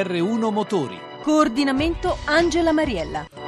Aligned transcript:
GR1 0.00 0.50
Motori. 0.50 0.98
Coordinamento 1.22 2.16
Angela 2.24 2.72
Mariella. 2.72 3.39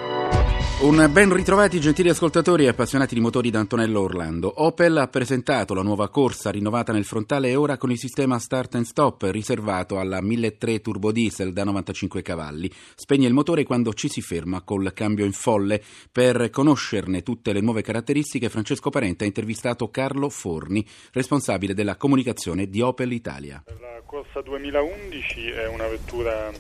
Un 0.83 1.09
ben 1.13 1.33
ritrovati 1.33 1.79
gentili 1.79 2.09
ascoltatori 2.09 2.65
e 2.65 2.69
appassionati 2.69 3.15
di 3.15 3.21
motori 3.21 3.51
da 3.51 3.61
Antonello 3.61 4.01
Orlando. 4.01 4.53
Opel 4.65 4.97
ha 4.97 5.07
presentato 5.07 5.75
la 5.75 5.83
nuova 5.83 6.09
corsa 6.09 6.51
rinnovata 6.51 6.93
nel 6.93 7.05
frontale 7.05 7.51
e 7.51 7.55
ora 7.55 7.77
con 7.77 7.93
il 7.93 7.99
sistema 7.99 8.41
Start 8.41 8.75
and 8.75 8.85
Stop 8.85 9.23
riservato 9.31 10.01
alla 10.01 10.21
1300 10.21 10.81
turbo 10.83 11.13
diesel 11.13 11.53
da 11.53 11.63
95 11.63 12.23
cavalli. 12.23 12.69
Spegne 12.97 13.29
il 13.29 13.33
motore 13.33 13.63
quando 13.63 13.95
ci 13.95 14.09
si 14.09 14.23
ferma 14.23 14.63
col 14.63 14.93
cambio 14.93 15.25
in 15.25 15.31
folle. 15.31 15.81
Per 16.11 16.51
conoscerne 16.51 17.23
tutte 17.23 17.53
le 17.53 17.61
nuove 17.61 17.83
caratteristiche 17.83 18.49
Francesco 18.49 18.91
Parente 18.91 19.23
ha 19.23 19.29
intervistato 19.29 19.89
Carlo 19.89 20.29
Forni, 20.31 20.85
responsabile 21.13 21.75
della 21.75 21.95
comunicazione 21.95 22.67
di 22.67 22.81
Opel 22.81 23.13
Italia. 23.13 23.63
La 23.67 24.03
corsa 24.05 24.43
2011 24.43 25.49
è 25.49 25.69
una 25.69 25.87
vettura 25.87 26.51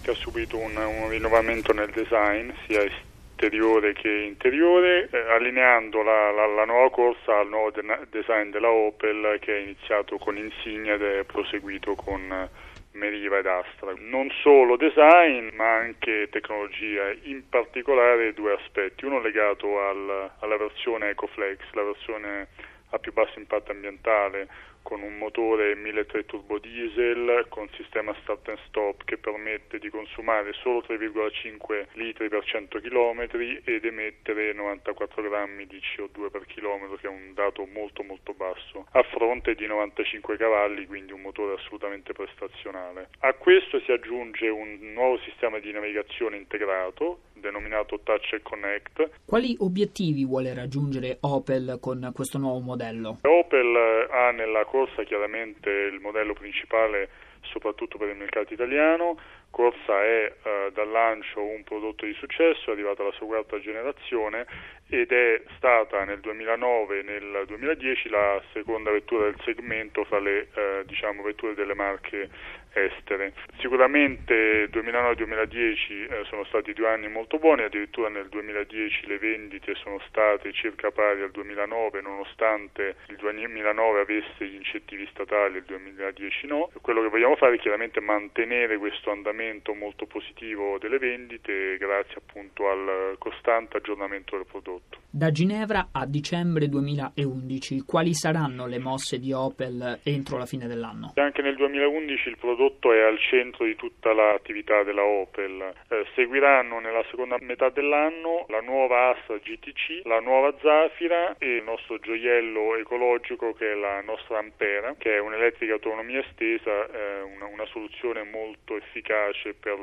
che 0.00 0.10
ha 0.12 0.14
subito 0.14 0.58
un, 0.58 0.76
un 0.76 1.08
rinnovamento 1.08 1.72
nel 1.72 1.90
design 1.90 2.50
sia 2.68 2.78
esteriore 2.78 3.13
esteriore 3.44 3.92
che 3.92 4.08
interiore, 4.08 5.08
eh, 5.10 5.18
allineando 5.30 6.02
la, 6.02 6.30
la, 6.30 6.46
la, 6.46 6.64
nuova 6.64 6.90
corsa 6.90 7.38
al 7.38 7.48
nuovo 7.48 7.70
de- 7.70 8.06
design 8.10 8.50
della 8.50 8.70
Opel 8.70 9.38
che 9.40 9.56
è 9.56 9.60
iniziato 9.60 10.16
con 10.16 10.36
Insignia 10.36 10.94
ed 10.94 11.02
è 11.02 11.24
proseguito 11.24 11.94
con 11.94 12.20
eh, 12.32 12.48
Meriva 12.92 13.38
ed 13.38 13.46
Astra. 13.46 13.92
Non 13.98 14.30
solo 14.40 14.76
design 14.76 15.50
ma 15.54 15.74
anche 15.74 16.28
tecnologia, 16.30 17.12
in 17.24 17.46
particolare 17.48 18.32
due 18.32 18.54
aspetti, 18.54 19.04
uno 19.04 19.20
legato 19.20 19.78
al, 19.80 20.30
alla 20.38 20.56
versione 20.56 21.10
EcoFlex, 21.10 21.58
la 21.72 21.82
versione 21.82 22.48
a 22.94 22.98
più 22.98 23.12
basso 23.12 23.38
impatto 23.38 23.72
ambientale 23.72 24.48
con 24.82 25.02
un 25.02 25.16
motore 25.16 25.74
1300 25.74 26.26
turbo 26.26 26.58
diesel 26.58 27.46
con 27.48 27.68
sistema 27.74 28.14
start 28.20 28.48
and 28.48 28.58
stop 28.66 29.04
che 29.04 29.18
permette 29.18 29.78
di 29.78 29.88
consumare 29.88 30.52
solo 30.52 30.84
3,5 30.86 31.86
litri 31.94 32.28
per 32.28 32.44
100 32.44 32.80
km 32.80 33.26
ed 33.64 33.84
emettere 33.84 34.52
94 34.52 35.22
grammi 35.22 35.66
di 35.66 35.80
CO2 35.80 36.30
per 36.30 36.44
chilometro 36.46 36.96
che 36.96 37.06
è 37.06 37.10
un 37.10 37.32
dato 37.34 37.66
molto 37.66 38.02
molto 38.02 38.34
basso 38.34 38.86
a 38.92 39.02
fronte 39.04 39.54
di 39.54 39.66
95 39.66 40.36
cavalli 40.36 40.86
quindi 40.86 41.12
un 41.12 41.22
motore 41.22 41.54
assolutamente 41.54 42.12
prestazionale. 42.12 43.08
A 43.20 43.32
questo 43.32 43.80
si 43.80 43.90
aggiunge 43.90 44.48
un 44.48 44.78
nuovo 44.92 45.18
sistema 45.20 45.58
di 45.58 45.72
navigazione 45.72 46.36
integrato 46.36 47.20
denominato 47.44 48.00
Touch 48.02 48.40
Connect. 48.42 49.10
Quali 49.24 49.56
obiettivi 49.60 50.24
vuole 50.24 50.54
raggiungere 50.54 51.18
Opel 51.20 51.78
con 51.80 52.10
questo 52.14 52.38
nuovo 52.38 52.60
modello? 52.60 53.18
Opel 53.22 54.08
ha 54.10 54.30
nella 54.30 54.64
corsa 54.64 55.02
chiaramente 55.04 55.70
il 55.70 56.00
modello 56.00 56.32
principale 56.32 57.08
soprattutto 57.50 57.98
per 57.98 58.08
il 58.08 58.16
mercato 58.16 58.52
italiano. 58.52 59.18
Corsa 59.50 60.02
è 60.02 60.32
eh, 60.42 60.70
dal 60.72 60.90
lancio 60.90 61.40
un 61.40 61.62
prodotto 61.62 62.04
di 62.04 62.14
successo, 62.14 62.70
è 62.70 62.72
arrivata 62.72 63.02
alla 63.02 63.12
sua 63.12 63.26
quarta 63.26 63.60
generazione 63.60 64.46
ed 64.88 65.12
è 65.12 65.42
stata 65.56 66.04
nel 66.04 66.20
2009 66.20 66.98
e 66.98 67.02
nel 67.02 67.44
2010 67.46 68.08
la 68.08 68.42
seconda 68.52 68.90
vettura 68.90 69.24
del 69.24 69.40
segmento 69.44 70.04
fra 70.04 70.18
le 70.18 70.48
eh, 70.54 70.82
diciamo, 70.86 71.22
vetture 71.22 71.54
delle 71.54 71.74
marche 71.74 72.28
estere. 72.74 73.32
Sicuramente 73.58 74.68
2009-2010 74.70 76.10
eh, 76.10 76.24
sono 76.28 76.44
stati 76.44 76.72
due 76.72 76.88
anni 76.88 77.08
molto 77.08 77.38
buoni, 77.38 77.62
addirittura 77.62 78.08
nel 78.08 78.28
2010 78.28 79.06
le 79.06 79.18
vendite 79.18 79.74
sono 79.76 80.00
state 80.08 80.52
circa 80.52 80.90
pari 80.90 81.22
al 81.22 81.30
2009 81.30 82.00
nonostante 82.00 82.96
il 83.08 83.16
2009 83.16 84.00
avesse 84.00 84.46
gli 84.46 84.54
incentivi 84.54 85.06
statali 85.10 85.56
e 85.56 85.58
il 85.58 85.64
2010 85.64 86.46
no. 86.46 86.70
Quello 86.80 87.02
che 87.02 87.08
vogliamo 87.08 87.36
fare 87.36 87.54
è 87.54 87.58
chiaramente 87.58 88.00
mantenere 88.00 88.76
questo 88.76 89.10
andamento 89.10 89.74
molto 89.74 90.06
positivo 90.06 90.78
delle 90.78 90.98
vendite 90.98 91.76
grazie 91.78 92.16
appunto 92.16 92.68
al 92.68 93.16
costante 93.18 93.76
aggiornamento 93.76 94.36
del 94.36 94.46
prodotto. 94.46 94.98
Da 95.10 95.30
Ginevra 95.30 95.90
a 95.92 96.06
dicembre 96.06 96.68
2011 96.68 97.82
quali 97.82 98.14
saranno 98.14 98.66
le 98.66 98.78
mosse 98.78 99.20
di 99.20 99.32
Opel 99.32 100.00
entro 100.02 100.38
la 100.38 100.46
fine 100.46 100.66
dell'anno? 100.66 101.12
Anche 101.14 101.42
nel 101.42 101.54
2011 101.54 102.28
il 102.28 102.36
prodotto 102.36 102.63
prodotto 102.64 102.92
è 102.92 103.00
al 103.00 103.18
centro 103.18 103.64
di 103.64 103.76
tutta 103.76 104.12
l'attività 104.12 104.82
della 104.82 105.04
Opel. 105.04 105.74
Eh, 105.88 106.06
seguiranno 106.14 106.78
nella 106.78 107.04
seconda 107.10 107.36
metà 107.40 107.68
dell'anno 107.68 108.46
la 108.48 108.60
nuova 108.60 109.10
Astra 109.10 109.36
GTC, 109.36 110.02
la 110.04 110.20
nuova 110.20 110.54
Zafira 110.60 111.36
e 111.38 111.56
il 111.56 111.62
nostro 111.62 111.98
gioiello 111.98 112.76
ecologico 112.76 113.52
che 113.52 113.72
è 113.72 113.74
la 113.74 114.00
nostra 114.00 114.38
Ampera, 114.38 114.94
che 114.96 115.16
è 115.16 115.18
un'elettrica 115.18 115.74
autonomia 115.74 116.20
estesa, 116.20 116.86
eh, 116.90 117.22
una, 117.22 117.46
una 117.46 117.66
soluzione 117.66 118.22
molto 118.22 118.76
efficace 118.76 119.54
per 119.54 119.78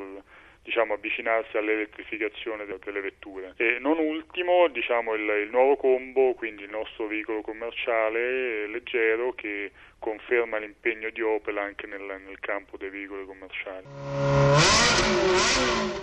diciamo, 0.62 0.94
avvicinarsi 0.94 1.56
all'elettrificazione 1.56 2.64
delle 2.66 3.00
vetture. 3.00 3.54
E 3.56 3.78
non 3.80 3.98
ultimo 3.98 4.68
diciamo, 4.68 5.14
il, 5.14 5.28
il, 5.44 5.50
nuovo 5.50 5.76
combo, 5.76 6.34
quindi 6.34 6.62
il 6.62 6.70
nostro 6.70 7.06
veicolo 7.06 7.40
commerciale 7.42 8.66
leggero 8.68 9.32
che 9.32 9.72
conferma 9.98 10.58
l'impegno 10.58 11.10
di 11.10 11.20
Opel 11.20 11.58
anche 11.58 11.86
nel, 11.86 12.02
nel 12.02 12.38
campo 12.40 12.76
dei 12.76 12.90
veicoli 12.90 13.24
commerciali. 13.24 13.86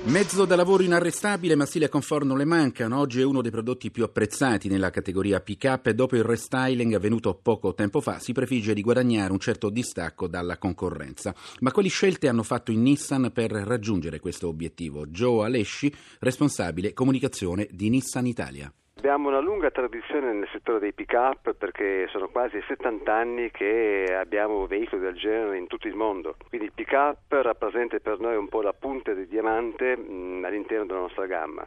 Mezzo 0.05 0.45
da 0.45 0.55
lavoro 0.55 0.81
inarrestabile, 0.81 1.55
ma 1.55 1.65
stile 1.65 1.89
comfort 1.89 2.23
non 2.23 2.37
le 2.37 2.45
mancano. 2.45 2.97
Oggi 2.97 3.19
è 3.19 3.25
uno 3.25 3.41
dei 3.41 3.51
prodotti 3.51 3.91
più 3.91 4.05
apprezzati 4.05 4.69
nella 4.69 4.91
categoria 4.91 5.41
pick-up 5.41 5.87
e 5.87 5.93
dopo 5.93 6.15
il 6.15 6.23
restyling 6.23 6.93
avvenuto 6.93 7.35
poco 7.35 7.73
tempo 7.73 7.99
fa 7.99 8.17
si 8.17 8.31
prefigge 8.31 8.73
di 8.73 8.81
guadagnare 8.81 9.33
un 9.33 9.39
certo 9.39 9.69
distacco 9.69 10.27
dalla 10.27 10.57
concorrenza. 10.57 11.35
Ma 11.59 11.71
quali 11.71 11.89
scelte 11.89 12.29
hanno 12.29 12.43
fatto 12.43 12.71
in 12.71 12.81
Nissan 12.81 13.31
per 13.33 13.51
raggiungere 13.51 14.21
questo 14.21 14.47
obiettivo? 14.47 15.05
Joe 15.05 15.45
Alesci, 15.45 15.93
responsabile 16.19 16.93
comunicazione 16.93 17.67
di 17.69 17.89
Nissan 17.89 18.25
Italia. 18.25 18.73
Abbiamo 18.99 19.29
una 19.29 19.39
lunga 19.39 19.71
tradizione 19.71 20.33
nel 20.33 20.49
settore 20.51 20.79
dei 20.79 20.91
pick-up 20.91 21.53
perché 21.53 22.05
sono 22.09 22.27
quasi 22.27 22.61
70 22.67 23.13
anni 23.13 23.49
che 23.49 24.13
abbiamo 24.13 24.67
veicoli 24.67 25.01
del 25.01 25.15
genere 25.15 25.57
in 25.57 25.67
tutto 25.67 25.87
il 25.87 25.95
mondo. 25.95 26.35
Quindi 26.49 26.67
il 26.67 26.73
pick-up 26.73 27.17
rappresenta 27.29 27.97
per 27.99 28.19
noi 28.19 28.35
un 28.35 28.49
po' 28.49 28.61
la 28.61 28.73
punta 28.73 29.13
di 29.13 29.25
diamante 29.25 29.95
mh, 29.95 30.43
all'interno 30.43 30.85
della 30.85 30.99
nostra 30.99 31.27
gamma. 31.27 31.65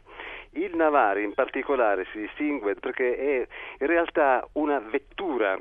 Il 0.51 0.75
Navari 0.75 1.23
in 1.23 1.33
particolare 1.33 2.05
si 2.11 2.19
distingue 2.19 2.75
perché 2.75 3.17
è 3.17 3.47
in 3.79 3.87
realtà 3.87 4.47
una 4.51 4.77
vettura 4.77 5.59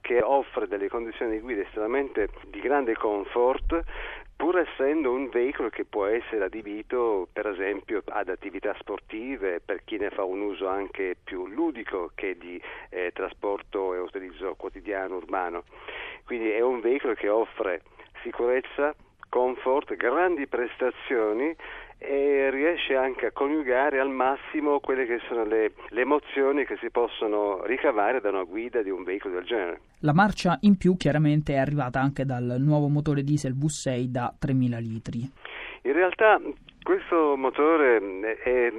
che 0.00 0.20
offre 0.20 0.66
delle 0.66 0.88
condizioni 0.88 1.30
di 1.30 1.40
guida 1.40 1.62
estremamente 1.62 2.30
di 2.48 2.58
grande 2.58 2.94
comfort 2.96 3.80
pur 4.42 4.58
essendo 4.58 5.12
un 5.12 5.28
veicolo 5.28 5.68
che 5.70 5.84
può 5.84 6.06
essere 6.06 6.46
adibito 6.46 7.28
per 7.32 7.46
esempio 7.46 8.02
ad 8.08 8.28
attività 8.28 8.74
sportive 8.76 9.60
per 9.64 9.84
chi 9.84 9.98
ne 9.98 10.10
fa 10.10 10.24
un 10.24 10.40
uso 10.40 10.66
anche 10.66 11.14
più 11.22 11.46
ludico 11.46 12.10
che 12.16 12.36
di 12.36 12.60
eh, 12.88 13.12
trasporto 13.14 13.94
e 13.94 14.00
utilizzo 14.00 14.56
quotidiano 14.56 15.18
urbano. 15.18 15.62
Quindi 16.24 16.50
è 16.50 16.58
un 16.58 16.80
veicolo 16.80 17.14
che 17.14 17.28
offre 17.28 17.82
sicurezza, 18.22 18.92
comfort, 19.28 19.94
grandi 19.94 20.48
prestazioni 20.48 21.54
e 22.04 22.50
riesce 22.50 22.96
anche 22.96 23.26
a 23.26 23.30
coniugare 23.30 24.00
al 24.00 24.10
massimo 24.10 24.80
quelle 24.80 25.06
che 25.06 25.20
sono 25.28 25.44
le, 25.44 25.72
le, 25.90 26.00
emozioni 26.00 26.64
che 26.64 26.76
si 26.80 26.90
possono 26.90 27.64
ricavare 27.64 28.20
da 28.20 28.30
una 28.30 28.42
guida 28.42 28.82
di 28.82 28.90
un 28.90 29.04
veicolo 29.04 29.34
del 29.34 29.44
genere. 29.44 29.80
La 30.00 30.12
marcia 30.12 30.58
in 30.62 30.76
più 30.76 30.96
chiaramente 30.96 31.52
è 31.52 31.58
arrivata 31.58 32.00
anche 32.00 32.24
dal 32.24 32.56
nuovo 32.58 32.88
motore 32.88 33.22
diesel 33.22 33.54
V6 33.54 34.04
da 34.06 34.34
3000 34.36 34.78
litri. 34.78 35.30
In 35.82 35.92
realtà 35.92 36.40
questo 36.82 37.36
motore 37.36 38.00
è 38.42 38.72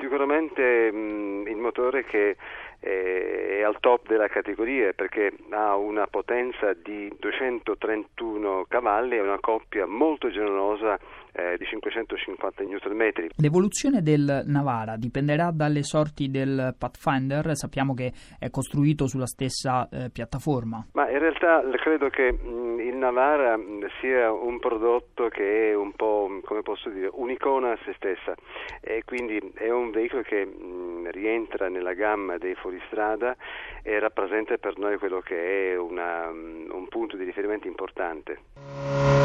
sicuramente 0.00 0.90
mm, 0.92 1.46
il 1.46 1.56
motore 1.56 2.04
che 2.04 2.36
è 2.84 3.62
al 3.62 3.78
top 3.80 4.08
della 4.08 4.28
categoria 4.28 4.92
perché 4.92 5.32
ha 5.50 5.74
una 5.76 6.06
potenza 6.06 6.74
di 6.74 7.10
231 7.18 8.66
cavalli 8.68 9.16
e 9.16 9.20
una 9.20 9.40
coppia 9.40 9.86
molto 9.86 10.28
generosa 10.28 10.98
eh, 11.32 11.56
di 11.56 11.64
550 11.64 12.62
Nm. 12.62 13.12
L'evoluzione 13.36 14.02
del 14.02 14.44
Navara 14.46 14.96
dipenderà 14.96 15.50
dalle 15.50 15.82
sorti 15.82 16.30
del 16.30 16.74
Pathfinder, 16.78 17.56
sappiamo 17.56 17.94
che 17.94 18.12
è 18.38 18.50
costruito 18.50 19.06
sulla 19.06 19.26
stessa 19.26 19.88
eh, 19.90 20.10
piattaforma. 20.12 20.86
Ma 20.92 21.10
in 21.10 21.18
realtà 21.18 21.62
credo 21.76 22.08
che 22.08 22.32
mh, 22.32 22.80
il 22.80 22.96
Navara 22.96 23.58
sia 24.00 24.30
un 24.30 24.58
prodotto 24.60 25.28
che 25.28 25.70
è 25.70 25.74
un 25.74 25.92
po', 25.92 26.40
come 26.44 26.62
posso 26.62 26.88
dire, 26.90 27.08
un'icona 27.12 27.72
a 27.72 27.78
se 27.84 27.94
stessa 27.96 28.34
e 28.80 29.02
quindi 29.04 29.40
è 29.54 29.70
un 29.70 29.90
veicolo 29.90 30.22
che 30.22 30.44
mh, 30.44 31.03
rientra 31.10 31.68
nella 31.68 31.94
gamma 31.94 32.36
dei 32.36 32.54
fuori 32.54 32.72
fuoristrada 32.74 33.36
e 33.82 33.98
rappresenta 33.98 34.56
per 34.58 34.78
noi 34.78 34.98
quello 34.98 35.20
che 35.20 35.72
è 35.72 35.76
una, 35.76 36.28
un 36.28 36.86
punto 36.88 37.16
di 37.16 37.24
riferimento 37.24 37.66
importante. 37.66 39.23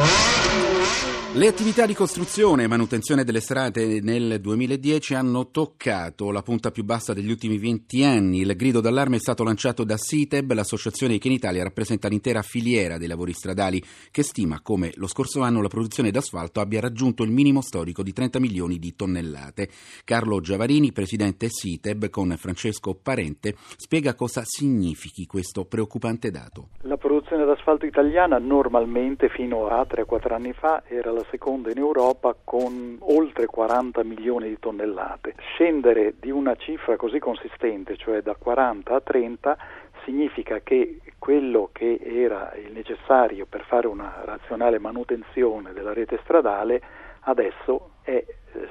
Le 1.32 1.46
attività 1.46 1.86
di 1.86 1.94
costruzione 1.94 2.64
e 2.64 2.68
manutenzione 2.68 3.24
delle 3.24 3.40
strade 3.40 4.02
nel 4.02 4.42
2010 4.42 5.14
hanno 5.14 5.52
toccato 5.52 6.32
la 6.32 6.42
punta 6.42 6.72
più 6.72 6.84
bassa 6.84 7.14
degli 7.14 7.30
ultimi 7.30 7.60
20 7.60 8.04
anni. 8.04 8.40
Il 8.40 8.56
grido 8.56 8.82
d'allarme 8.82 9.18
è 9.18 9.20
stato 9.20 9.44
lanciato 9.44 9.84
da 9.84 9.96
CITEB, 9.96 10.54
l'associazione 10.54 11.20
che 11.20 11.28
in 11.28 11.36
Italia 11.36 11.62
rappresenta 11.62 12.08
l'intera 12.08 12.42
filiera 12.42 12.98
dei 12.98 13.08
lavori 13.08 13.34
stradali, 13.34 13.82
che 14.10 14.24
stima 14.24 14.62
come 14.62 14.92
lo 14.96 15.06
scorso 15.06 15.42
anno 15.42 15.62
la 15.62 15.68
produzione 15.68 16.10
d'asfalto 16.10 16.62
abbia 16.62 16.80
raggiunto 16.80 17.22
il 17.22 17.30
minimo 17.30 17.62
storico 17.62 18.02
di 18.02 18.12
30 18.12 18.40
milioni 18.40 18.80
di 18.80 18.96
tonnellate. 18.96 19.70
Carlo 20.06 20.42
Giavarini, 20.42 20.92
presidente 20.92 21.50
CITEB, 21.50 22.10
con 22.10 22.36
Francesco 22.40 22.96
Parente, 22.96 23.56
spiega 23.78 24.16
cosa 24.16 24.42
significhi 24.44 25.28
questo 25.28 25.66
preoccupante 25.66 26.32
dato. 26.32 26.70
La 26.82 26.98
produzione 27.20 27.44
d'asfalto 27.44 27.86
italiana 27.86 28.38
normalmente 28.38 29.28
fino 29.28 29.68
a 29.68 29.82
3-4 29.82 30.34
anni 30.34 30.54
fa 30.54 30.84
era 30.88 31.12
la 31.12 31.26
seconda 31.30 31.70
in 31.70 31.78
Europa 31.78 32.34
con 32.42 32.98
oltre 33.02 33.46
40 33.46 34.04
milioni 34.04 34.48
di 34.48 34.58
tonnellate. 34.58 35.36
Scendere 35.54 36.14
di 36.18 36.32
una 36.32 36.56
cifra 36.56 36.96
così 36.96 37.20
consistente, 37.20 37.98
cioè 37.98 38.22
da 38.22 38.36
40 38.36 38.96
a 38.96 39.02
30, 39.02 39.58
significa 40.06 40.62
che 40.62 41.00
quello 41.20 41.70
che 41.74 42.00
era 42.02 42.54
il 42.56 42.72
necessario 42.72 43.46
per 43.46 43.66
fare 43.66 43.88
una 43.88 44.22
razionale 44.24 44.80
manutenzione 44.80 45.74
della 45.74 45.92
rete 45.92 46.20
stradale 46.24 46.82
adesso 47.22 47.92
è 48.02 48.12
eh, 48.12 48.28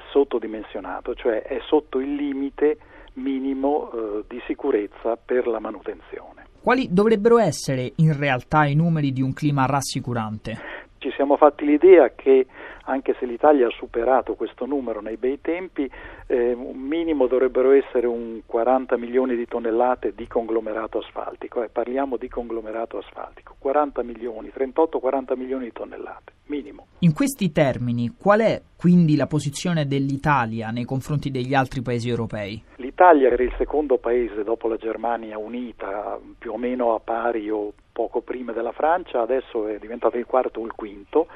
sottodimensionato, 0.09 1.13
cioè 1.13 1.43
è 1.43 1.59
sotto 1.67 1.99
il 1.99 2.15
limite 2.15 2.77
minimo 3.13 3.91
eh, 3.91 4.23
di 4.27 4.41
sicurezza 4.47 5.17
per 5.17 5.45
la 5.45 5.59
manutenzione. 5.59 6.48
Quali 6.61 6.89
dovrebbero 6.91 7.37
essere 7.37 7.93
in 7.95 8.17
realtà 8.17 8.65
i 8.65 8.75
numeri 8.75 9.13
di 9.13 9.21
un 9.21 9.31
clima 9.31 9.65
rassicurante? 9.65 10.78
Ci 10.99 11.11
siamo 11.15 11.37
fatti 11.37 11.65
l'idea 11.65 12.11
che 12.13 12.45
anche 12.83 13.15
se 13.19 13.25
l'Italia 13.25 13.67
ha 13.67 13.71
superato 13.71 14.35
questo 14.35 14.65
numero 14.65 14.99
nei 14.99 15.15
bei 15.15 15.39
tempi, 15.39 15.89
eh, 16.27 16.53
un 16.53 16.77
minimo 16.77 17.27
dovrebbero 17.27 17.71
essere 17.71 18.05
un 18.05 18.41
40 18.45 18.97
milioni 18.97 19.35
di 19.35 19.45
tonnellate 19.45 20.13
di 20.13 20.27
conglomerato 20.27 20.97
asfaltico, 20.97 21.63
eh, 21.63 21.69
parliamo 21.69 22.17
di 22.17 22.27
conglomerato 22.27 22.97
asfaltico, 22.97 23.55
40 23.59 24.03
milioni, 24.03 24.51
38-40 24.53 25.37
milioni 25.37 25.65
di 25.65 25.71
tonnellate, 25.71 26.33
minimo. 26.47 26.87
In 26.99 27.13
questi 27.13 27.51
termini, 27.53 28.15
qual 28.19 28.41
è 28.41 28.61
quindi 28.75 29.15
la 29.15 29.27
posizione 29.27 29.85
dell'Italia 29.85 30.69
nei 30.69 30.83
confronti 30.83 31.31
degli 31.31 31.53
altri 31.53 31.81
paesi 31.81 32.09
europei? 32.09 32.61
L'Italia 32.77 33.29
era 33.29 33.41
il 33.41 33.53
secondo 33.57 33.97
paese 33.97 34.43
dopo 34.43 34.67
la 34.67 34.75
Germania 34.75 35.37
unita, 35.37 36.19
più 36.37 36.51
o 36.51 36.57
meno 36.57 36.95
a 36.95 36.99
pari 36.99 37.49
o 37.49 37.71
poco 37.99 38.21
prima 38.21 38.53
della 38.53 38.71
Francia, 38.71 39.19
adesso 39.19 39.67
è 39.67 39.77
diventato 39.77 40.15
il 40.15 40.25
quarto 40.25 40.61
o 40.61 40.65
il 40.65 40.71
quinto 40.71 41.27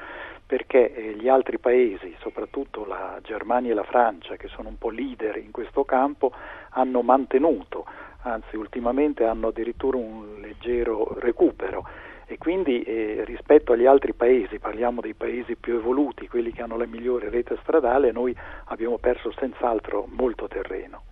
perché 0.46 0.94
eh, 0.94 1.14
gli 1.14 1.28
altri 1.28 1.58
paesi, 1.58 2.16
soprattutto 2.20 2.86
la 2.86 3.18
Germania 3.22 3.72
e 3.72 3.74
la 3.74 3.82
Francia, 3.82 4.36
che 4.36 4.48
sono 4.48 4.70
un 4.70 4.78
po' 4.78 4.88
leader 4.88 5.36
in 5.36 5.50
questo 5.50 5.84
campo, 5.84 6.32
hanno 6.70 7.02
mantenuto, 7.02 7.84
anzi 8.22 8.56
ultimamente 8.56 9.26
hanno 9.26 9.48
addirittura 9.48 9.98
un 9.98 10.38
leggero 10.40 11.14
recupero. 11.18 11.86
E 12.24 12.38
quindi 12.38 12.82
eh, 12.82 13.24
rispetto 13.26 13.72
agli 13.72 13.84
altri 13.84 14.14
paesi, 14.14 14.58
parliamo 14.58 15.02
dei 15.02 15.12
paesi 15.12 15.56
più 15.56 15.74
evoluti, 15.74 16.28
quelli 16.28 16.50
che 16.50 16.62
hanno 16.62 16.78
la 16.78 16.86
migliore 16.86 17.28
rete 17.28 17.58
stradale, 17.60 18.10
noi 18.10 18.34
abbiamo 18.66 18.96
perso 18.96 19.30
senz'altro 19.32 20.06
molto 20.08 20.48
terreno 20.48 21.02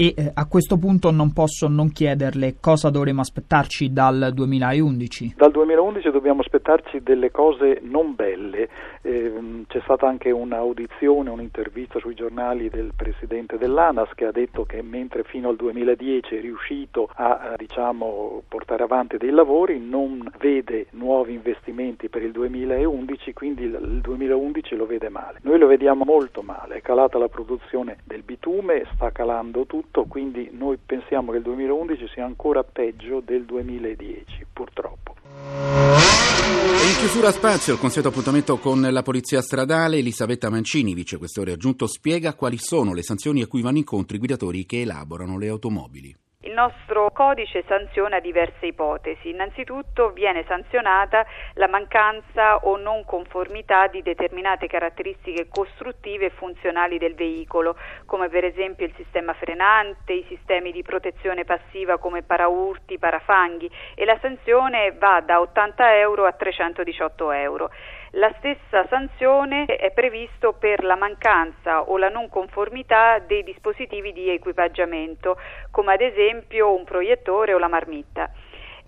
e 0.00 0.14
eh, 0.16 0.30
a 0.32 0.46
questo 0.46 0.78
punto 0.78 1.10
non 1.10 1.32
posso 1.32 1.66
non 1.66 1.90
chiederle 1.90 2.58
cosa 2.60 2.88
dovremo 2.88 3.20
aspettarci 3.20 3.92
dal 3.92 4.30
2011. 4.32 5.34
Dal 5.36 5.50
2011 5.50 6.10
dobbiamo 6.12 6.40
aspettarci 6.40 7.02
delle 7.02 7.32
cose 7.32 7.80
non 7.82 8.14
belle, 8.14 8.68
eh, 9.02 9.64
c'è 9.66 9.80
stata 9.82 10.06
anche 10.06 10.30
un'audizione, 10.30 11.30
un'intervista 11.30 11.98
sui 11.98 12.14
giornali 12.14 12.70
del 12.70 12.92
presidente 12.94 13.58
dell'ANAS 13.58 14.10
che 14.14 14.26
ha 14.26 14.30
detto 14.30 14.62
che 14.62 14.82
mentre 14.82 15.24
fino 15.24 15.48
al 15.48 15.56
2010 15.56 16.36
è 16.36 16.40
riuscito 16.40 17.10
a 17.14 17.54
diciamo, 17.56 18.42
portare 18.46 18.84
avanti 18.84 19.16
dei 19.16 19.30
lavori 19.30 19.80
non 19.80 20.30
vede 20.38 20.86
nuovi 20.90 21.32
investimenti 21.32 22.08
per 22.08 22.22
il 22.22 22.30
2011, 22.30 23.32
quindi 23.32 23.64
il 23.64 23.98
2011 24.00 24.76
lo 24.76 24.86
vede 24.86 25.08
male. 25.08 25.40
Noi 25.42 25.58
lo 25.58 25.66
vediamo 25.66 26.04
molto 26.04 26.42
male, 26.42 26.76
è 26.76 26.82
calata 26.82 27.18
la 27.18 27.28
produzione 27.28 27.96
del 28.04 28.22
bitume, 28.22 28.84
sta 28.94 29.10
calando 29.10 29.66
tutto 29.66 29.86
tutto, 29.88 30.04
quindi 30.04 30.50
noi 30.52 30.78
pensiamo 30.84 31.32
che 31.32 31.38
il 31.38 31.42
2011 31.42 32.08
sia 32.12 32.24
ancora 32.24 32.62
peggio 32.62 33.20
del 33.20 33.44
2010, 33.44 34.46
purtroppo. 34.52 35.14
E 35.24 36.90
in 36.90 36.96
chiusura 36.98 37.32
spazio 37.32 37.74
il 37.74 37.80
consueto 37.80 38.08
appuntamento 38.08 38.58
con 38.58 38.80
la 38.80 39.02
Polizia 39.02 39.40
Stradale, 39.40 39.98
Elisabetta 39.98 40.50
Mancini, 40.50 40.94
vicequestore 40.94 41.52
aggiunto, 41.52 41.86
spiega 41.86 42.34
quali 42.34 42.58
sono 42.58 42.92
le 42.92 43.02
sanzioni 43.02 43.42
a 43.42 43.46
cui 43.46 43.62
vanno 43.62 43.78
incontro 43.78 44.16
i 44.16 44.18
guidatori 44.18 44.66
che 44.66 44.82
elaborano 44.82 45.38
le 45.38 45.48
automobili. 45.48 46.14
Nostro 46.58 47.12
codice 47.12 47.62
sanziona 47.68 48.18
diverse 48.18 48.66
ipotesi. 48.66 49.28
Innanzitutto 49.28 50.10
viene 50.10 50.44
sanzionata 50.48 51.24
la 51.54 51.68
mancanza 51.68 52.56
o 52.56 52.76
non 52.76 53.04
conformità 53.04 53.86
di 53.86 54.02
determinate 54.02 54.66
caratteristiche 54.66 55.46
costruttive 55.48 56.24
e 56.24 56.30
funzionali 56.30 56.98
del 56.98 57.14
veicolo, 57.14 57.76
come 58.06 58.28
per 58.28 58.44
esempio 58.44 58.86
il 58.86 58.92
sistema 58.96 59.34
frenante, 59.34 60.14
i 60.14 60.24
sistemi 60.26 60.72
di 60.72 60.82
protezione 60.82 61.44
passiva 61.44 61.96
come 61.98 62.24
paraurti, 62.24 62.98
parafanghi 62.98 63.70
e 63.94 64.04
la 64.04 64.18
sanzione 64.20 64.90
va 64.98 65.22
da 65.24 65.38
80 65.38 65.96
euro 65.98 66.26
a 66.26 66.32
318 66.32 67.30
euro. 67.30 67.70
La 68.12 68.32
stessa 68.38 68.86
sanzione 68.88 69.66
è 69.66 69.90
prevista 69.90 70.52
per 70.52 70.82
la 70.82 70.96
mancanza 70.96 71.82
o 71.82 71.98
la 71.98 72.08
non 72.08 72.30
conformità 72.30 73.18
dei 73.18 73.42
dispositivi 73.42 74.12
di 74.12 74.30
equipaggiamento, 74.30 75.36
come 75.70 75.92
ad 75.92 76.00
esempio 76.00 76.74
un 76.74 76.84
proiettore 76.84 77.52
o 77.52 77.58
la 77.58 77.68
marmitta. 77.68 78.30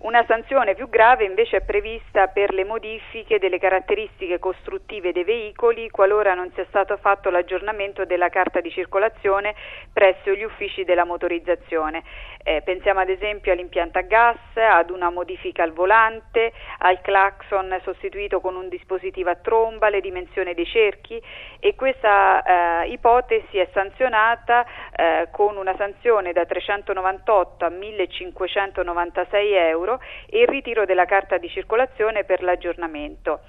Una 0.01 0.25
sanzione 0.25 0.73
più 0.73 0.89
grave 0.89 1.25
invece 1.25 1.57
è 1.57 1.61
prevista 1.61 2.25
per 2.25 2.53
le 2.53 2.65
modifiche 2.65 3.37
delle 3.37 3.59
caratteristiche 3.59 4.39
costruttive 4.39 5.11
dei 5.11 5.23
veicoli 5.23 5.91
qualora 5.91 6.33
non 6.33 6.51
sia 6.55 6.65
stato 6.69 6.97
fatto 6.97 7.29
l'aggiornamento 7.29 8.03
della 8.05 8.29
carta 8.29 8.61
di 8.61 8.71
circolazione 8.71 9.53
presso 9.93 10.31
gli 10.31 10.41
uffici 10.41 10.83
della 10.85 11.05
motorizzazione. 11.05 12.01
Eh, 12.43 12.63
pensiamo 12.63 12.99
ad 12.99 13.09
esempio 13.09 13.51
all'impianto 13.51 13.99
a 13.99 14.01
gas, 14.01 14.39
ad 14.55 14.89
una 14.89 15.11
modifica 15.11 15.61
al 15.61 15.71
volante, 15.71 16.51
al 16.79 16.99
clacson 17.01 17.79
sostituito 17.83 18.41
con 18.41 18.55
un 18.55 18.69
dispositivo 18.69 19.29
a 19.29 19.35
tromba, 19.35 19.89
le 19.89 20.01
dimensioni 20.01 20.55
dei 20.55 20.65
cerchi 20.65 21.21
e 21.59 21.75
questa 21.75 22.41
eh, 22.81 22.89
ipotesi 22.89 23.59
è 23.59 23.69
sanzionata 23.71 24.65
eh, 24.95 25.27
con 25.31 25.57
una 25.57 25.75
sanzione 25.77 26.33
da 26.33 26.45
398 26.45 27.65
a 27.65 27.69
1596 27.69 29.53
euro 29.53 29.99
e 30.29 30.41
il 30.41 30.47
ritiro 30.47 30.85
della 30.85 31.05
carta 31.05 31.37
di 31.37 31.49
circolazione 31.49 32.23
per 32.23 32.43
l'aggiornamento. 32.43 33.41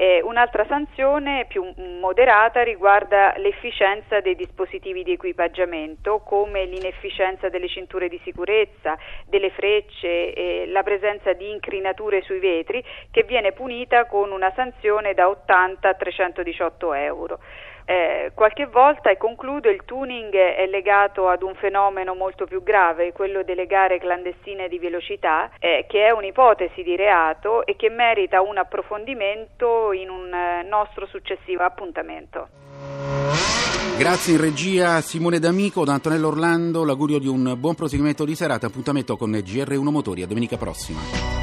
Eh, 0.00 0.22
un'altra 0.22 0.64
sanzione 0.68 1.46
più 1.48 1.74
moderata 1.98 2.62
riguarda 2.62 3.34
l'efficienza 3.38 4.20
dei 4.20 4.36
dispositivi 4.36 5.02
di 5.02 5.10
equipaggiamento, 5.10 6.20
come 6.20 6.66
l'inefficienza 6.66 7.48
delle 7.48 7.66
cinture 7.66 8.08
di 8.08 8.20
sicurezza, 8.22 8.96
delle 9.26 9.50
frecce, 9.50 10.32
eh, 10.32 10.66
la 10.68 10.84
presenza 10.84 11.32
di 11.32 11.50
incrinature 11.50 12.22
sui 12.22 12.38
vetri, 12.38 12.80
che 13.10 13.24
viene 13.24 13.50
punita 13.50 14.04
con 14.04 14.30
una 14.30 14.52
sanzione 14.54 15.14
da 15.14 15.28
80 15.28 15.88
a 15.88 15.94
318 15.94 16.94
euro. 16.94 17.40
Eh, 17.90 18.32
qualche 18.34 18.66
volta, 18.66 19.08
e 19.08 19.16
concludo, 19.16 19.70
il 19.70 19.80
tuning 19.86 20.34
è 20.34 20.66
legato 20.66 21.26
ad 21.26 21.42
un 21.42 21.54
fenomeno 21.54 22.14
molto 22.14 22.44
più 22.44 22.62
grave, 22.62 23.14
quello 23.14 23.42
delle 23.42 23.64
gare 23.64 23.98
clandestine 23.98 24.68
di 24.68 24.78
velocità, 24.78 25.50
eh, 25.58 25.86
che 25.88 26.04
è 26.04 26.10
un'ipotesi 26.10 26.82
di 26.82 26.96
reato 26.96 27.64
e 27.64 27.76
che 27.76 27.88
merita 27.88 28.42
un 28.42 28.58
approfondimento 28.58 29.92
in 29.92 30.10
un 30.10 30.30
eh, 30.30 30.66
nostro 30.68 31.06
successivo 31.06 31.62
appuntamento. 31.62 32.48
Grazie 33.96 34.34
in 34.34 34.40
regia 34.42 35.00
Simone 35.00 35.38
D'Amico, 35.38 35.86
da 35.86 35.94
Antonello 35.94 36.28
Orlando, 36.28 36.84
l'augurio 36.84 37.18
di 37.18 37.26
un 37.26 37.54
buon 37.56 37.74
proseguimento 37.74 38.26
di 38.26 38.34
serata, 38.34 38.66
appuntamento 38.66 39.16
con 39.16 39.30
GR1 39.30 39.88
Motori, 39.88 40.20
a 40.20 40.26
domenica 40.26 40.58
prossima. 40.58 41.37